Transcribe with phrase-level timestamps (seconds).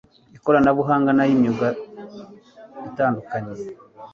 [0.37, 1.67] ikoranabuhanga n'ay'imyuga
[2.89, 3.53] itandukanye